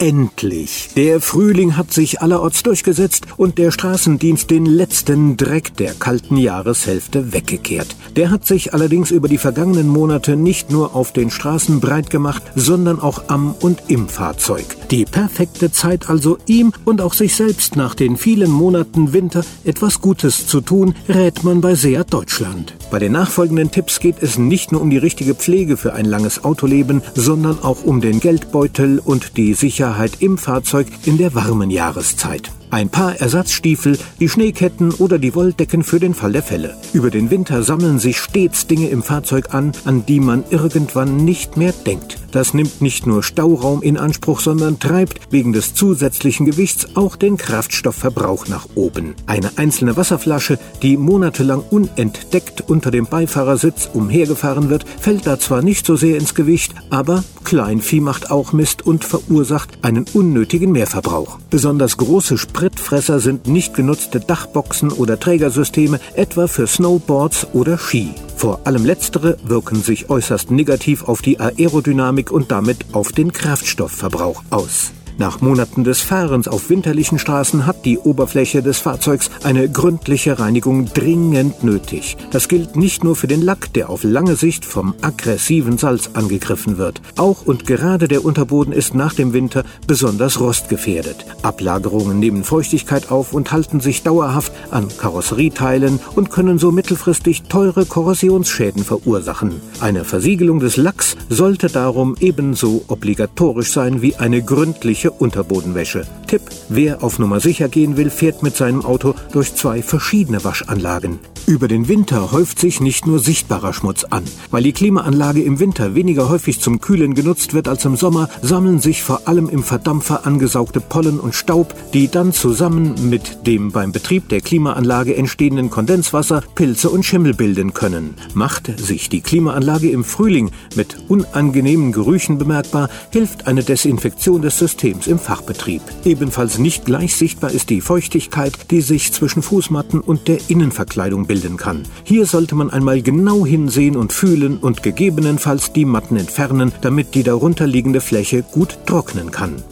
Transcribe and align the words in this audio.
Endlich! 0.00 0.88
Der 0.96 1.20
Frühling 1.20 1.76
hat 1.76 1.92
sich 1.92 2.22
allerorts 2.22 2.62
durchgesetzt 2.62 3.26
und 3.36 3.58
der 3.58 3.70
Straßendienst 3.70 4.50
den 4.50 4.64
letzten 4.64 5.36
Dreck 5.36 5.76
der 5.76 5.92
kalten 5.92 6.38
Jahreshälfte 6.38 7.34
weggekehrt. 7.34 7.94
Der 8.16 8.30
hat 8.30 8.46
sich 8.46 8.72
allerdings 8.72 9.10
über 9.10 9.28
die 9.28 9.36
vergangenen 9.36 9.88
Monate 9.88 10.36
nicht 10.36 10.70
nur 10.70 10.96
auf 10.96 11.12
den 11.12 11.30
Straßen 11.30 11.80
breit 11.80 12.08
gemacht, 12.08 12.42
sondern 12.54 12.98
auch 12.98 13.24
am 13.28 13.54
und 13.60 13.82
im 13.88 14.08
Fahrzeug. 14.08 14.64
Die 14.90 15.04
perfekte 15.04 15.70
Zeit 15.70 16.08
also 16.08 16.38
ihm 16.46 16.72
und 16.86 17.02
auch 17.02 17.12
sich 17.12 17.36
selbst 17.36 17.76
nach 17.76 17.94
den 17.94 18.16
vielen 18.16 18.50
Monaten 18.50 19.12
Winter 19.12 19.44
etwas 19.64 20.00
Gutes 20.00 20.46
zu 20.46 20.62
tun, 20.62 20.94
rät 21.10 21.44
man 21.44 21.60
bei 21.60 21.74
Seat 21.74 22.10
Deutschland. 22.10 22.72
Bei 22.90 22.98
den 22.98 23.12
nachfolgenden 23.12 23.70
Tipps 23.70 24.00
geht 24.00 24.16
es 24.22 24.38
nicht 24.38 24.72
nur 24.72 24.80
um 24.80 24.88
die 24.88 24.96
richtige 24.96 25.34
Pflege 25.34 25.76
für 25.76 25.92
ein 25.92 26.06
langes 26.06 26.42
Autoleben, 26.42 27.02
sondern 27.14 27.62
auch 27.62 27.84
um 27.84 28.00
den 28.00 28.18
Geldbeutel 28.18 28.98
und 28.98 29.36
die 29.36 29.52
Sicherheit 29.52 29.89
im 30.20 30.38
Fahrzeug 30.38 30.86
in 31.04 31.18
der 31.18 31.34
warmen 31.34 31.70
Jahreszeit. 31.70 32.50
Ein 32.72 32.88
paar 32.88 33.20
Ersatzstiefel, 33.20 33.98
die 34.20 34.28
Schneeketten 34.28 34.92
oder 34.92 35.18
die 35.18 35.34
Wolldecken 35.34 35.82
für 35.82 35.98
den 35.98 36.14
Fall 36.14 36.30
der 36.30 36.44
Fälle. 36.44 36.76
Über 36.92 37.10
den 37.10 37.28
Winter 37.28 37.64
sammeln 37.64 37.98
sich 37.98 38.18
stets 38.18 38.68
Dinge 38.68 38.90
im 38.90 39.02
Fahrzeug 39.02 39.52
an, 39.52 39.72
an 39.84 40.06
die 40.06 40.20
man 40.20 40.44
irgendwann 40.50 41.16
nicht 41.16 41.56
mehr 41.56 41.72
denkt. 41.72 42.18
Das 42.30 42.54
nimmt 42.54 42.80
nicht 42.80 43.08
nur 43.08 43.24
Stauraum 43.24 43.82
in 43.82 43.96
Anspruch, 43.96 44.38
sondern 44.38 44.78
treibt 44.78 45.32
wegen 45.32 45.52
des 45.52 45.74
zusätzlichen 45.74 46.46
Gewichts 46.46 46.94
auch 46.94 47.16
den 47.16 47.36
Kraftstoffverbrauch 47.36 48.46
nach 48.46 48.68
oben. 48.76 49.14
Eine 49.26 49.50
einzelne 49.58 49.96
Wasserflasche, 49.96 50.58
die 50.80 50.96
monatelang 50.96 51.64
unentdeckt 51.70 52.62
unter 52.68 52.92
dem 52.92 53.06
Beifahrersitz 53.06 53.90
umhergefahren 53.92 54.70
wird, 54.70 54.84
fällt 55.00 55.26
da 55.26 55.40
zwar 55.40 55.62
nicht 55.62 55.86
so 55.86 55.96
sehr 55.96 56.18
ins 56.18 56.36
Gewicht, 56.36 56.72
aber 56.90 57.24
Kleinvieh 57.42 58.00
macht 58.00 58.30
auch 58.30 58.52
Mist 58.52 58.86
und 58.86 59.04
verursacht 59.04 59.70
einen 59.82 60.06
unnötigen 60.12 60.70
Mehrverbrauch. 60.70 61.38
Besonders 61.50 61.96
große 61.96 62.38
Spritfresser 62.60 63.20
sind 63.20 63.46
nicht 63.46 63.72
genutzte 63.72 64.20
Dachboxen 64.20 64.92
oder 64.92 65.18
Trägersysteme, 65.18 65.98
etwa 66.12 66.46
für 66.46 66.66
Snowboards 66.66 67.54
oder 67.54 67.78
Ski. 67.78 68.10
Vor 68.36 68.60
allem 68.64 68.84
letztere 68.84 69.38
wirken 69.42 69.82
sich 69.82 70.10
äußerst 70.10 70.50
negativ 70.50 71.04
auf 71.04 71.22
die 71.22 71.40
Aerodynamik 71.40 72.30
und 72.30 72.50
damit 72.50 72.84
auf 72.92 73.12
den 73.12 73.32
Kraftstoffverbrauch 73.32 74.42
aus. 74.50 74.92
Nach 75.20 75.42
Monaten 75.42 75.84
des 75.84 76.00
Fahrens 76.00 76.48
auf 76.48 76.70
winterlichen 76.70 77.18
Straßen 77.18 77.66
hat 77.66 77.84
die 77.84 77.98
Oberfläche 77.98 78.62
des 78.62 78.78
Fahrzeugs 78.78 79.30
eine 79.44 79.68
gründliche 79.68 80.38
Reinigung 80.38 80.86
dringend 80.94 81.62
nötig. 81.62 82.16
Das 82.30 82.48
gilt 82.48 82.76
nicht 82.76 83.04
nur 83.04 83.14
für 83.14 83.26
den 83.26 83.42
Lack, 83.42 83.70
der 83.74 83.90
auf 83.90 84.02
lange 84.02 84.34
Sicht 84.34 84.64
vom 84.64 84.94
aggressiven 85.02 85.76
Salz 85.76 86.08
angegriffen 86.14 86.78
wird. 86.78 87.02
Auch 87.18 87.44
und 87.44 87.66
gerade 87.66 88.08
der 88.08 88.24
Unterboden 88.24 88.72
ist 88.72 88.94
nach 88.94 89.12
dem 89.12 89.34
Winter 89.34 89.64
besonders 89.86 90.40
rostgefährdet. 90.40 91.26
Ablagerungen 91.42 92.18
nehmen 92.18 92.42
Feuchtigkeit 92.42 93.10
auf 93.10 93.34
und 93.34 93.52
halten 93.52 93.80
sich 93.80 94.02
dauerhaft 94.02 94.54
an 94.70 94.88
Karosserieteilen 94.88 96.00
und 96.16 96.30
können 96.30 96.58
so 96.58 96.72
mittelfristig 96.72 97.42
teure 97.42 97.84
Korrosionsschäden 97.84 98.84
verursachen. 98.84 99.60
Eine 99.80 100.06
Versiegelung 100.06 100.60
des 100.60 100.78
Lacks 100.78 101.18
sollte 101.28 101.66
darum 101.66 102.16
ebenso 102.20 102.86
obligatorisch 102.88 103.70
sein 103.70 104.00
wie 104.00 104.16
eine 104.16 104.40
gründliche 104.42 105.09
Unterbodenwäsche. 105.18 106.06
Tipp, 106.26 106.42
wer 106.68 107.02
auf 107.02 107.18
Nummer 107.18 107.40
sicher 107.40 107.68
gehen 107.68 107.96
will, 107.96 108.10
fährt 108.10 108.42
mit 108.42 108.56
seinem 108.56 108.84
Auto 108.84 109.14
durch 109.32 109.54
zwei 109.54 109.82
verschiedene 109.82 110.44
Waschanlagen. 110.44 111.18
Über 111.50 111.66
den 111.66 111.88
Winter 111.88 112.30
häuft 112.30 112.60
sich 112.60 112.80
nicht 112.80 113.08
nur 113.08 113.18
sichtbarer 113.18 113.72
Schmutz 113.72 114.04
an. 114.04 114.22
Weil 114.52 114.62
die 114.62 114.72
Klimaanlage 114.72 115.42
im 115.42 115.58
Winter 115.58 115.96
weniger 115.96 116.28
häufig 116.28 116.60
zum 116.60 116.80
Kühlen 116.80 117.14
genutzt 117.14 117.54
wird 117.54 117.66
als 117.66 117.84
im 117.84 117.96
Sommer, 117.96 118.28
sammeln 118.40 118.78
sich 118.78 119.02
vor 119.02 119.26
allem 119.26 119.48
im 119.48 119.64
Verdampfer 119.64 120.28
angesaugte 120.28 120.80
Pollen 120.80 121.18
und 121.18 121.34
Staub, 121.34 121.74
die 121.92 122.06
dann 122.06 122.32
zusammen 122.32 122.94
mit 123.10 123.48
dem 123.48 123.72
beim 123.72 123.90
Betrieb 123.90 124.28
der 124.28 124.42
Klimaanlage 124.42 125.16
entstehenden 125.16 125.70
Kondenswasser 125.70 126.44
Pilze 126.54 126.88
und 126.88 127.02
Schimmel 127.04 127.34
bilden 127.34 127.74
können. 127.74 128.14
Macht 128.32 128.70
sich 128.78 129.08
die 129.08 129.20
Klimaanlage 129.20 129.90
im 129.90 130.04
Frühling 130.04 130.52
mit 130.76 130.98
unangenehmen 131.08 131.90
Gerüchen 131.90 132.38
bemerkbar, 132.38 132.88
hilft 133.10 133.48
eine 133.48 133.64
Desinfektion 133.64 134.40
des 134.40 134.56
Systems 134.56 135.08
im 135.08 135.18
Fachbetrieb. 135.18 135.82
Ebenfalls 136.04 136.58
nicht 136.60 136.84
gleich 136.84 137.16
sichtbar 137.16 137.50
ist 137.50 137.70
die 137.70 137.80
Feuchtigkeit, 137.80 138.70
die 138.70 138.82
sich 138.82 139.12
zwischen 139.12 139.42
Fußmatten 139.42 140.00
und 140.00 140.28
der 140.28 140.38
Innenverkleidung 140.46 141.26
bildet 141.26 141.39
bilden 141.40 141.56
kann. 141.56 141.82
Hier 142.04 142.26
sollte 142.26 142.54
man 142.54 142.70
einmal 142.70 143.02
genau 143.02 143.46
hinsehen 143.46 143.96
und 143.96 144.12
fühlen 144.12 144.58
und 144.58 144.82
gegebenenfalls 144.82 145.72
die 145.72 145.84
Matten 145.84 146.16
entfernen, 146.16 146.72
damit 146.82 147.14
die 147.14 147.22
darunterliegende 147.22 148.00
Fläche 148.00 148.42
gut 148.42 148.78
trocknen 148.86 149.30
kann. 149.30 149.62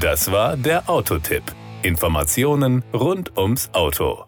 Das 0.00 0.30
war 0.30 0.56
der 0.56 0.88
Autotipp. 0.88 1.42
Informationen 1.82 2.84
rund 2.92 3.36
ums 3.36 3.70
Auto. 3.72 4.24